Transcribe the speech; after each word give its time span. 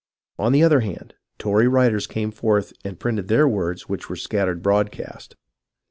On 0.39 0.51
the 0.51 0.63
other 0.63 0.79
hand, 0.79 1.13
Tory 1.37 1.67
writers 1.67 2.07
came 2.07 2.31
forth 2.31 2.69
with 2.71 2.79
their 2.81 2.95
printed 2.95 3.29
words 3.31 3.87
which 3.87 4.09
were 4.09 4.15
scattered 4.15 4.63
broadcast. 4.63 5.35